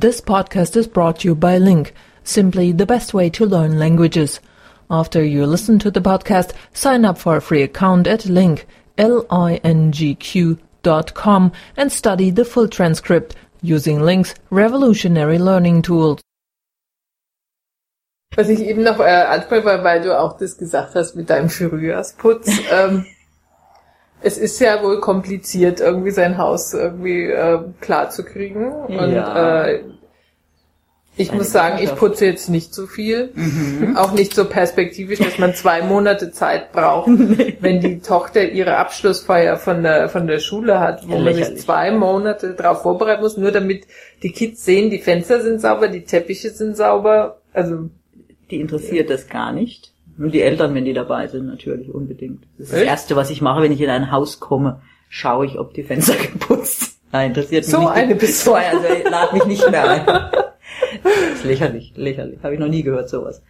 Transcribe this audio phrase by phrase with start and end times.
[0.00, 1.92] This podcast is brought to you by Link,
[2.24, 4.40] simply the best way to learn languages.
[4.90, 8.66] After you listen to the podcast, sign up for a free account at link,
[8.96, 16.22] L-I-N-G-Q dot com and study the full transcript using Link's revolutionary learning tools.
[18.36, 21.50] Was ich eben noch äh, anspreche, weil, weil du auch das gesagt hast mit deinem
[21.50, 22.48] Frühjahrsputz.
[22.72, 23.04] ähm,
[24.22, 28.72] es ist ja wohl kompliziert, irgendwie sein Haus irgendwie äh, klar zu kriegen.
[28.72, 29.64] Und Ja.
[29.66, 29.80] äh,
[31.16, 33.32] ich Eine muss sagen, ich putze jetzt nicht so viel.
[33.34, 33.96] Mhm.
[33.96, 37.08] Auch nicht so perspektivisch, dass man zwei Monate Zeit braucht,
[37.60, 41.58] wenn die Tochter ihre Abschlussfeier von der, von der Schule hat, wo Ja, man sich
[41.58, 43.86] zwei Monate darauf vorbereiten muss, nur damit
[44.22, 47.40] die Kids sehen, die Fenster sind sauber, die Teppiche sind sauber.
[47.52, 47.90] Also
[48.50, 49.89] Die interessiert das gar nicht.
[50.20, 52.44] Und die Eltern, wenn die dabei sind, natürlich unbedingt.
[52.58, 52.82] Das ist das?
[52.82, 56.14] Erste, was ich mache, wenn ich in ein Haus komme, schaue ich, ob die Fenster
[56.32, 56.90] geputzt sind.
[57.12, 57.90] Nein, interessiert mich So nicht.
[57.90, 58.50] eine bist du.
[58.50, 58.78] So, also
[59.10, 60.06] lad mich nicht mehr ein.
[61.02, 62.38] Das ist lächerlich, lächerlich.
[62.42, 63.42] Habe ich noch nie gehört, sowas.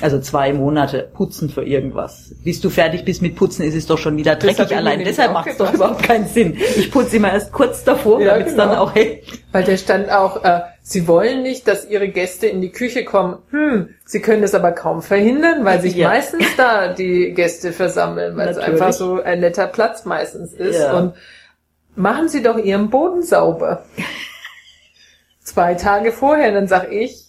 [0.00, 2.32] Also zwei Monate putzen für irgendwas.
[2.44, 5.00] Bis du fertig bist mit Putzen, ist es doch schon wieder dreckig allein.
[5.04, 6.56] Deshalb macht es doch überhaupt keinen Sinn.
[6.76, 8.66] Ich putze immer erst kurz davor, Ja, damit es genau.
[8.66, 9.24] dann auch hält.
[9.50, 13.38] Weil der stand auch, äh, sie wollen nicht, dass ihre Gäste in die Küche kommen.
[13.50, 16.10] Hm, sie können es aber kaum verhindern, weil sich Ja.
[16.10, 18.80] meistens da die Gäste versammeln, weil es Natürlich.
[18.80, 20.78] einfach so ein netter Platz meistens ist.
[20.78, 20.96] Ja.
[20.96, 21.14] Und
[21.96, 23.84] machen Sie doch Ihren Boden sauber.
[25.42, 27.24] Zwei Tage vorher, dann sag ich,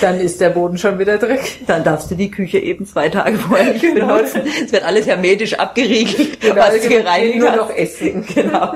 [0.00, 1.64] dann ist der Boden schon wieder dreckig.
[1.66, 4.16] Dann darfst du die Küche eben zwei Tage vorher nicht Genau.
[4.16, 4.42] benutzen.
[4.64, 7.56] Es wird alles hermetisch abgeriegelt, Genau, was du geht gereinigt nur hast.
[7.56, 8.24] noch essen.
[8.34, 8.74] Genau.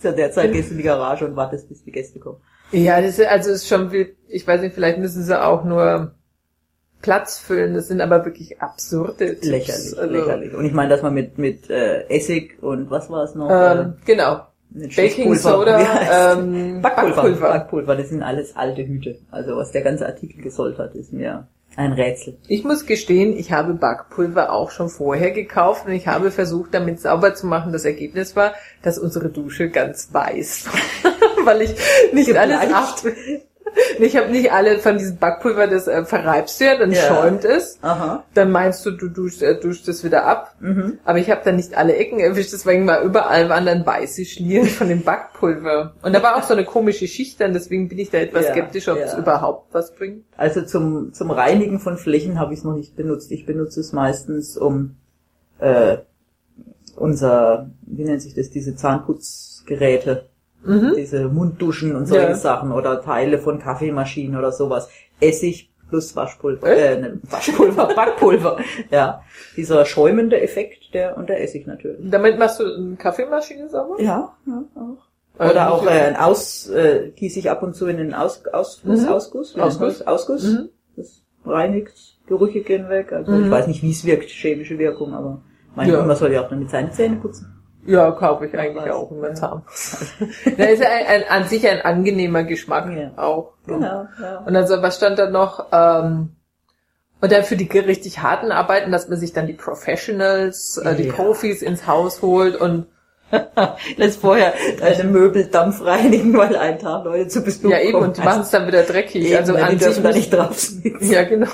[0.00, 2.38] Zu der Zeit gehst du in die Garage und wartest, bis die Gäste kommen.
[2.72, 6.14] Ja, das ist, also ist schon viel, ich weiß nicht, vielleicht müssen sie auch nur
[7.02, 7.74] Platz füllen.
[7.74, 9.46] Das sind aber wirklich absurde Tipps.
[9.46, 10.54] Lächerlich, Also, lächerlich.
[10.54, 13.48] Und ich meine, dass man mit, mit äh, Essig und was war es noch?
[13.50, 14.42] Ähm, genau.
[14.74, 15.78] Baking Soda,
[16.34, 17.14] ähm, Backpulver.
[17.14, 17.48] Backpulver.
[17.48, 17.96] Backpulver.
[17.96, 19.18] das sind alles alte Hüte.
[19.30, 22.36] Also was der ganze Artikel gesollt hat, ist mir ein Rätsel.
[22.48, 27.00] Ich muss gestehen, ich habe Backpulver auch schon vorher gekauft und ich habe versucht, damit
[27.00, 27.72] sauber zu machen.
[27.72, 28.52] Das Ergebnis war,
[28.82, 30.68] dass unsere Dusche ganz weiß
[31.44, 31.74] weil ich
[32.12, 32.74] nicht alles Gebleicht.
[32.74, 33.02] ab.
[33.98, 37.02] Ich habe nicht alle von diesem Backpulver, das äh, verreibst du ja, dann Ja.
[37.02, 37.78] schäumt es.
[37.82, 38.24] Aha.
[38.34, 40.54] Dann meinst du, du duschst, äh, duschst es wieder ab.
[40.60, 40.98] Mhm.
[41.04, 44.66] Aber ich habe dann nicht alle Ecken erwischt, deswegen war überall waren dann weiße Schlieren
[44.66, 45.94] von dem Backpulver.
[46.02, 48.52] Und da war auch so eine komische Schicht dann, deswegen bin ich da etwas Ja,
[48.52, 49.18] skeptisch, ob es ja.
[49.18, 50.24] überhaupt was bringt.
[50.36, 53.30] Also zum, zum Reinigen von Flächen habe ich es noch nicht benutzt.
[53.32, 54.96] Ich benutze es meistens, um
[55.58, 55.98] äh,
[56.96, 60.28] unser, wie nennt sich das, diese Zahnputzgeräte,
[60.64, 60.92] Mhm.
[60.96, 62.34] diese Mundduschen und solche Ja.
[62.34, 64.88] Sachen oder Teile von Kaffeemaschinen oder sowas.
[65.20, 68.58] Essig plus Waschpulver, äh, ne, Waschpulver, Backpulver.
[68.90, 69.22] Ja,
[69.56, 71.98] dieser schäumende Effekt, der und der Essig natürlich.
[72.10, 74.00] Damit machst du eine Kaffeemaschine sauber?
[74.00, 75.04] Ja, ja auch.
[75.38, 78.42] Also Oder auch äh, ein Aus, äh, gieße ich ab und zu in den Aus,
[78.44, 78.54] Mhm.
[78.54, 79.56] Ausguss, nennt Ausguss.
[79.56, 80.06] man's?
[80.06, 80.42] Ausguss.
[80.44, 80.68] Mhm.
[80.96, 83.12] Das reinigt, Gerüche gehen weg.
[83.12, 83.44] Also Mhm.
[83.46, 85.42] ich weiß nicht, wie es wirkt, chemische Wirkung, aber
[85.74, 86.14] mein Ja.
[86.14, 87.61] Soll ja auch damit seine Zähne putzen.
[87.84, 88.92] Ja, kaufe ich eigentlich Was?
[88.94, 90.06] auch immer Zahnpasta.
[90.56, 93.10] da ist ja ein, ein, an sich ein angenehmer Geschmack Ja.
[93.16, 93.54] auch.
[93.66, 94.38] Genau, ja.
[94.46, 95.66] Und also, was stand da noch?
[95.72, 96.36] Ähm,
[97.20, 101.06] und dann für die richtig harten Arbeiten, dass man sich dann die Professionals, äh, die
[101.06, 101.12] Ja.
[101.12, 102.86] Profis ins Haus holt und
[103.96, 108.08] Lass vorher deine Möbeldampf reinigen, weil ein Tag Leute zu Besuch ja eben, kommen.
[108.08, 109.24] und die machen es dann wieder dreckig.
[109.24, 111.10] Eben, also weil an die sich da nicht drauf sitzen.
[111.10, 111.50] Ja, genau.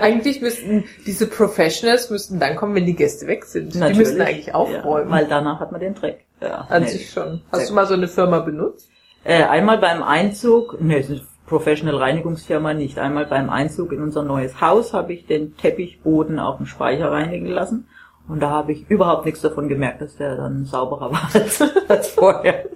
[0.00, 3.74] eigentlich müssten diese Professionals müssten dann kommen, wenn die Gäste weg sind.
[3.74, 3.98] Die Natürlich.
[3.98, 5.10] müssten eigentlich aufräumen.
[5.10, 6.24] Ja, weil danach hat man den Dreck.
[6.40, 6.88] Ja, an nee.
[6.88, 7.42] sich schon.
[7.52, 8.88] Hast du mal so eine Firma benutzt?
[9.24, 12.98] Äh, einmal beim Einzug, ne, es ist eine Professional Reinigungsfirma nicht.
[12.98, 17.46] Einmal beim Einzug in unser neues Haus habe ich den Teppichboden auf dem Speicher reinigen
[17.46, 17.86] lassen.
[18.28, 22.08] Und da habe ich überhaupt nichts davon gemerkt, dass der dann sauberer war als, als
[22.08, 22.66] vorher.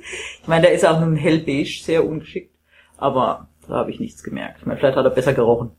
[0.41, 2.55] Ich meine, der ist auch nun hellbeige, sehr ungeschickt.
[2.97, 4.59] Aber da habe ich nichts gemerkt.
[4.60, 5.71] Ich meine, vielleicht hat er besser gerochen.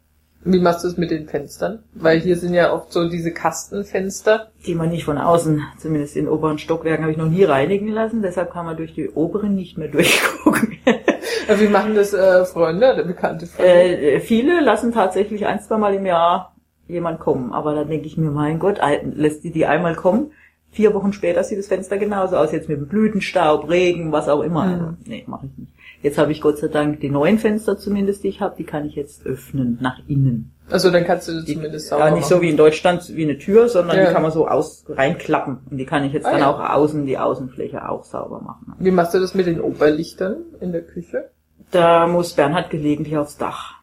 [0.48, 1.84] Wie machst du es mit den Fenstern?
[1.96, 4.52] Weil hier sind ja oft so diese Kastenfenster.
[4.68, 8.22] Die man nicht von außen, zumindest in oberen Stockwerken, habe ich noch nie reinigen lassen.
[8.22, 10.78] Deshalb kann man durch die oberen nicht mehr durchgucken.
[10.86, 14.16] Äh, Wie machen das äh, Freunde oder Bekannte von dir?
[14.16, 16.55] Äh, viele lassen tatsächlich ein, zwei Mal im Jahr
[16.88, 17.54] jemand kommen.
[17.54, 20.32] Aber dann denke ich mir, mein Gott, lässt die die einmal kommen?
[20.72, 24.66] Vier Wochen später sieht das Fenster genauso aus, jetzt mit Blütenstaub, Regen, was auch immer.
[24.66, 24.72] Mhm.
[24.74, 25.72] Also, nee, mache ich nicht.
[26.02, 28.86] Jetzt habe ich Gott sei Dank die neuen Fenster zumindest, die ich habe, die kann
[28.86, 30.52] ich jetzt öffnen, nach innen.
[30.70, 33.24] Also dann kannst du das Die, zumindest sauber ja, nicht so wie in Deutschland, wie
[33.24, 34.08] eine Tür, sondern Ja.
[34.08, 35.60] die kann man so aus reinklappen.
[35.70, 36.52] Und die kann ich jetzt Ah, dann ja.
[36.52, 38.74] auch außen, die Außenfläche auch sauber machen.
[38.80, 41.30] Wie machst du das mit den Oberlichtern in der Küche?
[41.72, 43.76] Da muss Bernhard gelegentlich aufs Dach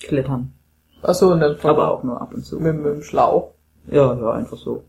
[0.00, 0.52] klettern.
[1.06, 2.58] Achso, und dann Aber auch nur ab und zu.
[2.58, 3.52] mit, mit dem Schlauch.
[3.90, 4.84] Ja, ja, einfach so.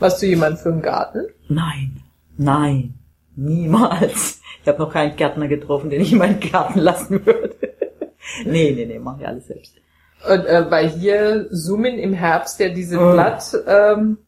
[0.00, 1.26] Hast du jemanden für einen Garten?
[1.48, 2.02] Nein,
[2.36, 2.94] nein,
[3.36, 4.40] niemals.
[4.62, 7.54] Ich habe noch keinen Gärtner getroffen, den ich in meinen Garten lassen würde.
[8.44, 9.74] nee, nee, nee, mach ich alles selbst.
[10.28, 13.12] Und äh, weil hier Summen im Herbst ja diese Oh.
[13.12, 14.18] Blatt, ähm,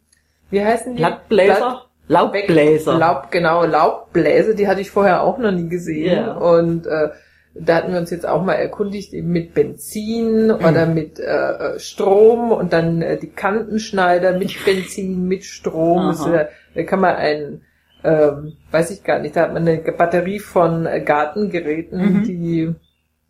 [0.51, 0.99] wie heißen die?
[1.03, 1.83] Blattbläser?
[2.09, 2.99] Laubbläser.
[2.99, 6.17] Laub, genau, Laubbläser, die hatte ich vorher auch noch nie gesehen.
[6.27, 6.33] Ja.
[6.35, 7.11] Und äh,
[7.55, 12.53] da hatten wir uns jetzt auch mal erkundigt, eben mit Benzin oder mit äh, Strom
[12.53, 16.09] und dann äh, die Kantenschneider mit Benzin, mit Strom.
[16.09, 17.63] Das, äh, da kann man ein,
[18.05, 22.25] ähm, weiß ich gar nicht, da hat man eine Batterie von äh, Gartengeräten, Mhm.
[22.25, 22.75] die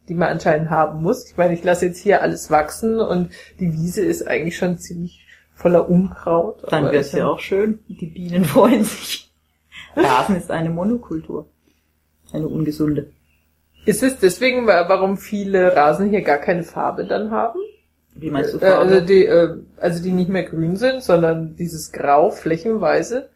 [0.08, 1.31] die man anscheinend haben muss.
[1.31, 3.31] Ich meine, ich lasse jetzt hier alles wachsen und
[3.61, 5.25] die Wiese ist eigentlich schon ziemlich
[5.55, 6.64] voller Unkraut.
[6.69, 7.78] Dann wäre es ist ja auch schön.
[7.87, 9.31] Die Bienen freuen sich.
[9.96, 11.46] Rasen ist eine Monokultur.
[12.32, 13.12] Eine ungesunde.
[13.87, 17.59] Ist es deswegen, wa- warum viele Rasen hier gar keine Farbe dann haben?
[18.15, 19.06] Wie meinst du Äh, also, Farbe?
[19.06, 19.49] die, äh,
[19.79, 23.29] also die nicht mehr grün sind, sondern dieses Grau flächenweise.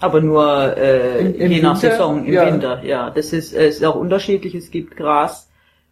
[0.00, 1.90] Aber nur äh, Im- im je nach Winter?
[1.96, 2.46] Saison, im Ja.
[2.52, 3.10] Winter, ja.
[3.10, 4.54] Das ist, äh, es ist auch unterschiedlich.
[4.54, 5.48] Es gibt Gras,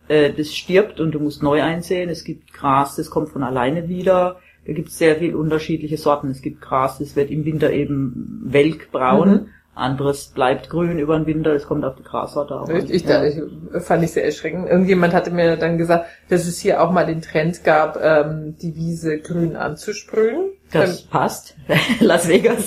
[0.08, 2.08] äh, das stirbt und du musst neu einsehen.
[2.08, 4.40] Es gibt Gras, das kommt von alleine wieder.
[4.66, 6.30] Da gibt es sehr viel unterschiedliche Sorten.
[6.30, 9.30] Es gibt Gras, das wird im Winter eben welkbraun.
[9.30, 9.46] Mhm.
[9.78, 11.54] Anderes bleibt grün über den Winter.
[11.54, 12.70] Das kommt auf die Grassorte an.
[12.88, 13.24] ich, ja.
[13.24, 13.40] ich
[13.80, 14.68] fand ich sehr erschreckend.
[14.68, 18.74] Irgendjemand hatte mir dann gesagt, dass es hier auch mal den Trend gab, ähm, die
[18.76, 20.52] Wiese grün anzusprühen.
[20.72, 21.56] Das passt.
[22.00, 22.66] Las Vegas.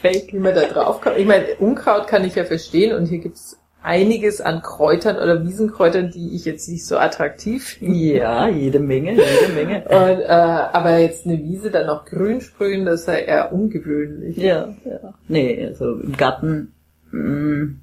[0.00, 0.32] Fake.
[0.32, 1.16] wie man da drauf kommt.
[1.16, 6.10] Ich meine, Unkraut kann ich ja verstehen und hier gibt's einiges an Kräutern oder Wiesenkräutern,
[6.10, 7.94] die ich jetzt nicht so attraktiv finde.
[7.94, 9.84] Ja, jede Menge, jede Menge.
[9.88, 14.36] Und, äh, aber jetzt eine Wiese dann noch grün sprühen, das ist ja eher ungewöhnlich.
[14.36, 15.14] Ja, ja.
[15.28, 16.72] Nee, also im Garten.
[17.10, 17.74] Mh,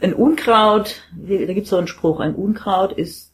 [0.00, 3.32] ein Unkraut, da gibt's so einen Spruch, ein Unkraut ist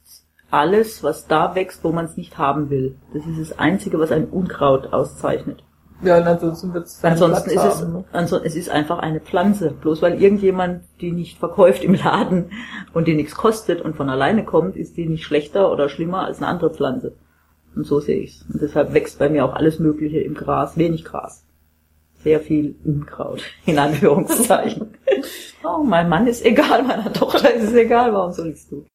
[0.51, 2.97] alles, was da wächst, wo man es nicht haben will.
[3.13, 5.63] Das ist das Einzige, was ein Unkraut auszeichnet.
[6.03, 8.05] Ja, und ansonsten wird's dann Ansonsten ist Platz es, haben, ne?
[8.13, 9.71] ansonsten, es ist einfach eine Pflanze.
[9.71, 12.51] Bloß weil irgendjemand die nicht verkauft im Laden
[12.93, 16.39] und die nichts kostet und von alleine kommt, ist die nicht schlechter oder schlimmer als
[16.39, 17.15] eine andere Pflanze.
[17.75, 18.45] Und so sehe ich's.
[18.53, 21.45] Und deshalb wächst bei mir auch alles Mögliche im Gras, wenig Gras.
[22.23, 24.95] Sehr viel Unkraut, in Anführungszeichen.
[25.65, 28.87] oh, mein Mann ist egal, meiner Tochter ist es egal, warum soll ich's tun?